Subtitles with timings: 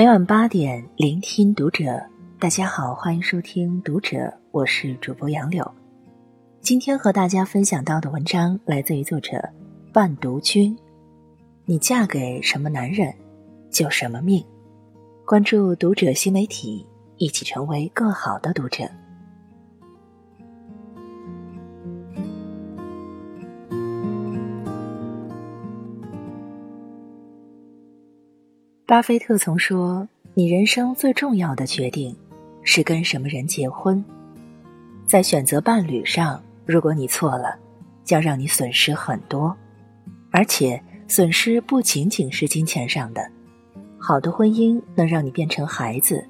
[0.00, 2.02] 每晚八点，聆听读者。
[2.38, 4.16] 大家好，欢迎收听《读者》，
[4.50, 5.74] 我是主播杨柳。
[6.62, 9.46] 今天和大家分享到的文章来自于作者
[9.92, 10.74] 半读君。
[11.66, 13.14] 你嫁给什么男人，
[13.70, 14.42] 就什么命。
[15.26, 16.86] 关注《读者》新媒体，
[17.18, 18.84] 一起成为更好的读者。
[28.90, 32.12] 巴菲特曾说：“你人生最重要的决定，
[32.64, 34.04] 是跟什么人结婚。
[35.06, 37.56] 在选择伴侣上，如果你错了，
[38.02, 39.56] 将让你损失很多，
[40.32, 43.24] 而且损失不仅仅是金钱上的。
[43.96, 46.26] 好的婚姻能让你变成孩子，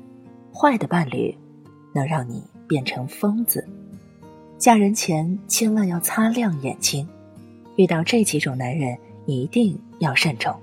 [0.53, 1.35] 坏的伴侣
[1.95, 3.67] 能让你变成疯子。
[4.59, 7.09] 嫁人前千万要擦亮眼睛，
[7.77, 10.55] 遇到这几种男人，一定要慎重。”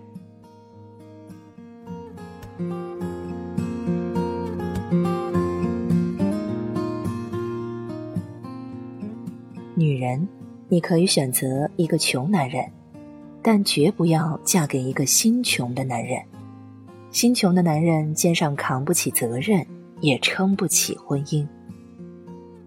[9.79, 10.27] 女人，
[10.69, 12.65] 你可以选择一个穷男人，
[13.43, 16.19] 但绝不要嫁给一个心穷的男人。
[17.11, 19.63] 心穷的男人肩上扛不起责任，
[20.01, 21.47] 也撑不起婚姻。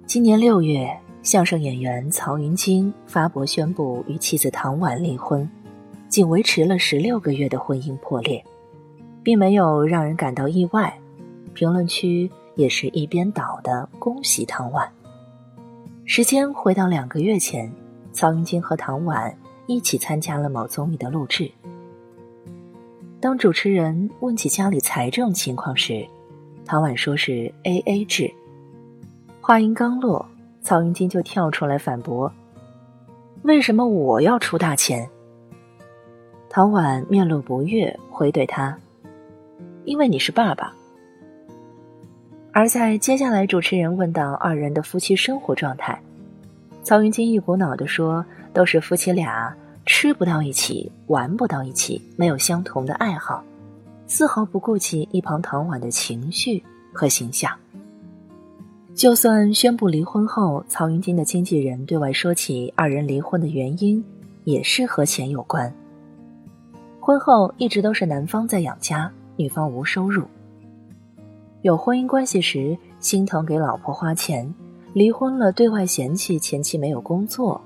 [0.07, 0.89] 今年六月，
[1.21, 5.51] 相声演员曹云金发博宣布与妻子唐婉离婚，
[6.09, 8.41] 仅维持了十六个月的婚姻破裂，
[9.25, 10.97] 并没有让人感到意外。
[11.55, 14.89] 评论区也是一边倒的恭喜唐婉。
[16.13, 17.73] 时间回到两个月前，
[18.13, 19.33] 曹云金和唐婉
[19.69, 21.49] 一起参加了某综艺的录制。
[23.21, 26.05] 当主持人问起家里财政情况时，
[26.67, 28.29] 唐婉说是 A A 制。
[29.41, 30.27] 话音刚落，
[30.63, 32.33] 曹云金就跳出来反驳
[33.43, 35.09] ：“为什么我要出大钱？”
[36.51, 38.77] 唐婉面露不悦，回怼他
[39.87, 40.75] ：“因为你是爸爸。”
[42.61, 45.99] 而在接下来，主持人问到二人的夫妻生活状态，
[46.83, 48.23] 曹云金一股脑的说
[48.53, 49.57] ：“都是夫妻俩
[49.87, 53.43] 吃不到一起，玩不到一起，没有相同的爱好，
[54.07, 56.63] 丝毫不顾及一旁唐婉的情绪
[56.93, 57.51] 和形象。”
[58.95, 64.05] 就算宣布离婚后，曹云金的经纪人对外说起二人离婚的原因，
[64.45, 65.73] 也是和钱有关。
[67.01, 70.25] 婚后一直都是男方在养家，女方无收入。
[71.63, 74.55] 有婚姻关系时心疼给老婆花钱，
[74.95, 77.61] 离婚了对外嫌弃前妻没有工作。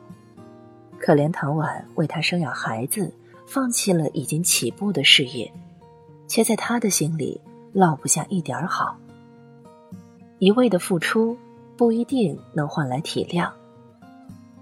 [0.98, 3.12] 可怜唐婉为他生养孩子，
[3.46, 5.48] 放弃了已经起步的事业，
[6.26, 7.40] 却在他的心里
[7.72, 8.96] 落不下一点儿好。
[10.40, 11.36] 一味的付出
[11.76, 13.48] 不一定能换来体谅。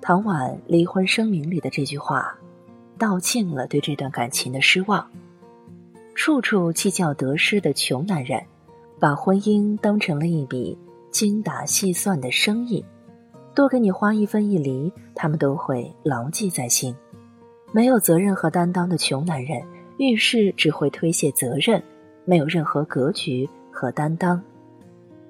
[0.03, 2.37] 唐婉离婚声明里的这句话，
[2.98, 5.09] 道尽了对这段感情的失望。
[6.15, 8.44] 处处计较得失的穷男人。
[9.02, 10.78] 把婚姻当成了一笔
[11.10, 12.84] 精打细算的生意，
[13.52, 16.94] 多给你花一分一厘，他们都会牢记在心。
[17.72, 19.60] 没有责任和担当的穷男人，
[19.98, 21.82] 遇事只会推卸责任，
[22.24, 24.41] 没有任何格局和担当。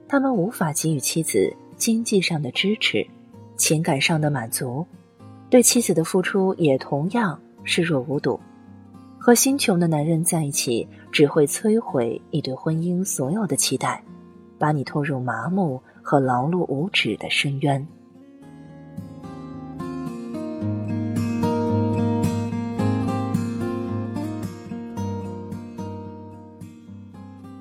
[0.07, 3.03] 他们无法给予妻子经济上的支持，
[3.57, 4.87] 情感上的满足，
[5.49, 8.39] 对妻子的付出也同样视若无睹。
[9.25, 14.03] 和心穷的男人在一起，只会摧毁你对婚姻所有的期待，
[14.59, 17.87] 把你拖入麻木和劳碌无止的深渊。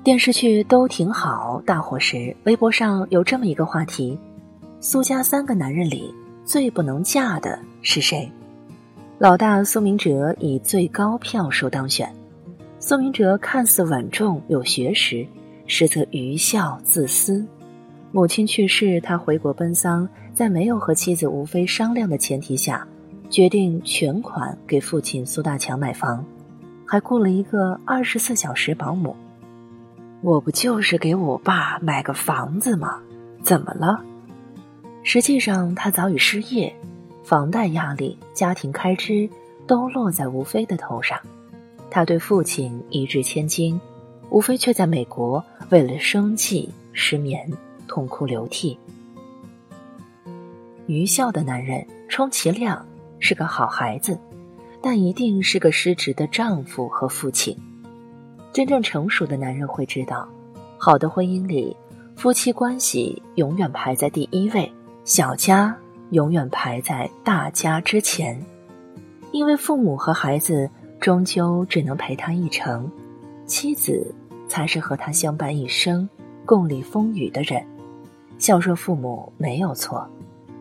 [0.02, 4.18] 电视剧都挺好，大火时，微博上有这么一个话题：
[4.80, 6.12] 苏家三个男人里
[6.44, 8.28] 最不能嫁的是谁？
[9.22, 12.12] 老大苏明哲以最高票数当选。
[12.80, 15.24] 苏明哲看似稳重有学识，
[15.68, 17.46] 实则愚孝自私。
[18.10, 22.84] 母亲去世，他回国奔丧，在没有和妻子吴飞商量的前提下，
[23.30, 26.24] 决定全款给父亲苏大强买房，
[26.84, 29.14] 还雇了一个二十四小时保姆。
[30.20, 32.98] 我不就是给我爸买个房子吗？
[33.40, 34.02] 怎么了？
[35.04, 36.74] 实际上，他早已失业。
[37.22, 39.28] 房贷压力、家庭开支
[39.66, 41.18] 都落在吴飞的头上，
[41.90, 43.80] 他对父亲一掷千金，
[44.28, 47.50] 吴飞却在美国为了生计失眠，
[47.86, 48.78] 痛哭流涕。
[50.86, 52.84] 愚孝的男人充其量
[53.20, 54.18] 是个好孩子，
[54.82, 57.56] 但一定是个失职的丈夫和父亲。
[58.52, 60.28] 真正成熟的男人会知道，
[60.76, 61.74] 好的婚姻里，
[62.16, 64.70] 夫妻关系永远排在第一位，
[65.04, 65.74] 小家。
[66.12, 68.38] 永远排在大家之前，
[69.32, 70.68] 因为父母和孩子
[71.00, 72.90] 终究只能陪他一程，
[73.46, 74.14] 妻子
[74.46, 76.06] 才是和他相伴一生、
[76.44, 77.64] 共历风雨的人。
[78.38, 80.06] 孝顺父母没有错，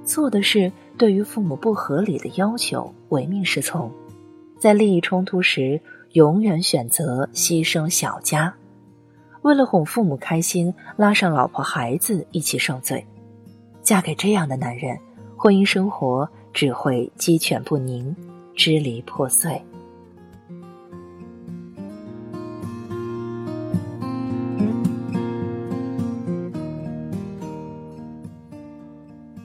[0.06, 3.92] 错的是对于父母不合理的要求唯命是从，
[4.57, 5.81] 在利益冲突时
[6.13, 8.53] 永远选择牺牲小家，
[9.42, 13.06] 为了哄父母开心，拉上老婆孩子一起受罪。
[13.81, 14.98] 嫁给这样的男人，
[15.43, 18.15] 婚姻生活只会鸡犬不宁，
[18.55, 19.59] 支离破碎。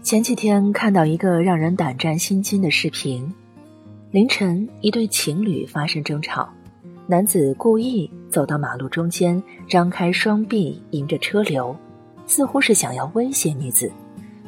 [0.03, 3.33] 前几天看到一个让人胆战心惊的视频：
[4.11, 6.47] 凌晨，一对情侣发生争吵，
[7.07, 11.75] 男子故意走到马路中间，张开双臂迎着车流，
[12.27, 13.91] 似乎是想要威胁女子。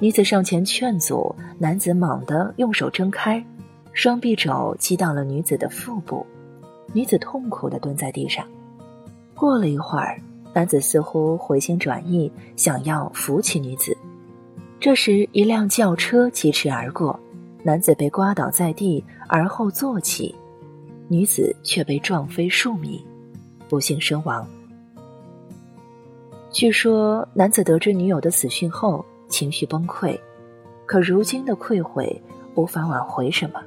[0.01, 3.45] 女子上前劝阻，男子猛地用手挣开，
[3.93, 6.25] 双臂肘击到了女子的腹部，
[6.93, 8.47] 女子痛苦地蹲在地上。
[9.35, 10.21] 过了一会儿，
[10.55, 13.97] 男子似乎回心转意，想要扶起女子。
[14.79, 17.19] 这时，一辆轿车疾驰而过，
[17.65, 20.33] 男子被刮倒在地，而后坐起，
[21.09, 23.05] 女子却被撞飞数米，
[23.69, 24.47] 不幸身亡。
[26.53, 30.19] 据说，男子得知女友的死讯后，情绪崩溃，
[30.87, 32.21] 可如今的愧悔
[32.55, 33.61] 无法挽回什么。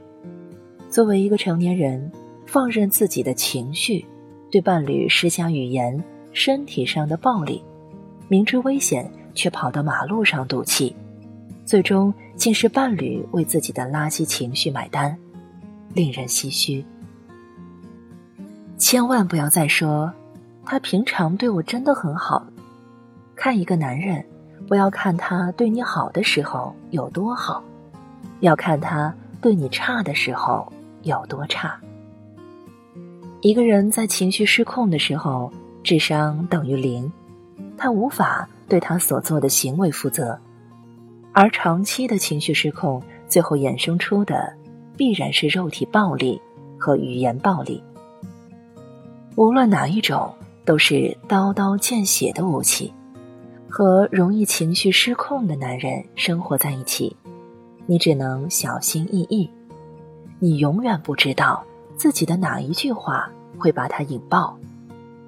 [0.90, 2.12] 作为一个成年人，
[2.46, 4.06] 放任自己的情绪，
[4.52, 6.04] 对伴侣施加语言、
[6.34, 7.63] 身体上的暴力，
[8.28, 10.96] 明知危险却跑到马路上赌气。
[11.66, 15.18] 最终竟是伴侣为自己的垃圾情绪买单，
[15.94, 16.84] 令人唏嘘。
[18.78, 20.12] 千万不要再说，
[20.66, 22.46] 他平常对我真的很好。
[23.36, 24.25] 看一个男人，
[24.71, 27.62] 不要看他对你好的时候有多好，
[28.39, 30.71] 要看他对你差的时候
[31.01, 31.77] 有多差。
[33.41, 35.51] 一个人在情绪失控的时候，
[35.83, 37.12] 智商等于零，
[37.77, 40.39] 他无法对他所做的行为负责。
[41.33, 44.53] 而长期的情绪失控，最后衍生出的
[44.95, 46.41] 必然是肉体暴力
[46.79, 47.83] 和语言暴力。
[49.35, 50.33] 无论哪一种，
[50.63, 52.94] 都是刀刀见血的武器。
[53.71, 57.15] 和容易情绪失控的男人生活在一起，
[57.85, 59.50] 你只能小心翼翼。
[60.39, 61.63] 你永远不知道
[61.95, 64.57] 自己的哪一句话会把他引爆，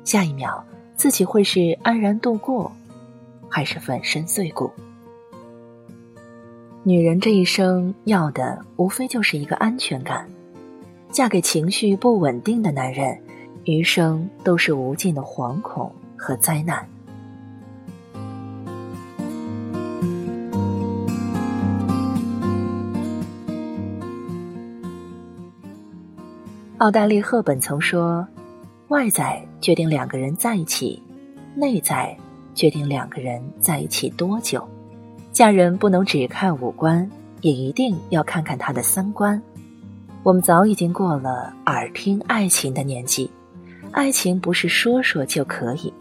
[0.03, 0.61] 下一秒
[0.97, 2.69] 自己会是安然度过，
[3.47, 4.69] 还是粉身碎骨。
[6.83, 10.27] 女人这一生要的无非就是一个安全感，
[11.09, 13.17] 嫁给情绪不稳定的男人，
[13.63, 16.85] 余生都是无尽的惶恐和灾难。
[26.79, 28.27] 奥黛丽·赫本曾说
[28.89, 31.01] ：“外在决定两个人在一起，
[31.55, 32.17] 内在
[32.55, 34.67] 决定两个人在一起多久。”
[35.31, 37.09] 嫁人不能只看五官，
[37.41, 39.41] 也一定要看看他的三观。
[40.23, 43.29] 我们早已经过了耳听爱情的年纪，
[43.91, 45.93] 爱情不是说说就可以。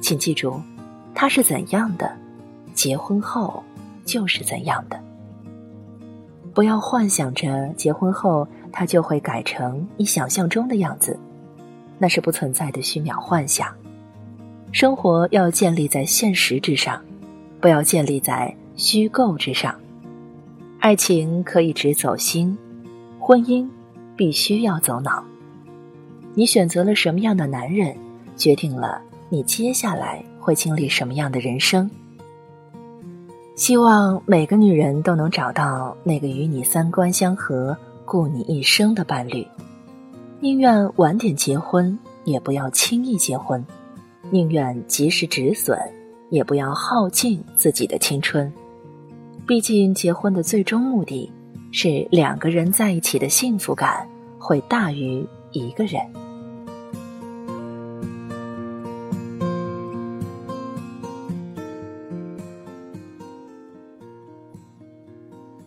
[0.00, 0.60] 请记住，
[1.14, 2.10] 他是怎样的，
[2.74, 3.62] 结婚后
[4.04, 4.98] 就是怎样的。
[6.52, 8.46] 不要幻想着结婚后
[8.78, 11.18] 他就会改成你想象中的样子，
[11.96, 13.74] 那是不存在的虚渺幻想。
[14.70, 17.02] 生活要建立在现实之上，
[17.58, 18.54] 不要建立在。
[18.76, 19.74] 虚构之上，
[20.80, 22.54] 爱情可以只走心，
[23.18, 23.66] 婚姻
[24.14, 25.24] 必须要走脑。
[26.34, 27.96] 你选择了什么样的男人，
[28.36, 31.90] 决定了你接下来会经历什么样的人生。
[33.54, 37.74] 希望每个女人都能找到那个与你三观相合、
[38.06, 39.46] 顾你一生的伴侣。
[40.40, 43.60] 宁愿晚点结婚，也不要轻易结婚；
[44.30, 45.78] 宁愿及时止损，
[46.30, 48.50] 也不要耗尽自己的青春。
[49.46, 51.30] 毕竟，结婚的最终目的
[51.72, 54.08] 是两个人在一起的幸福感
[54.38, 56.00] 会大于一个人。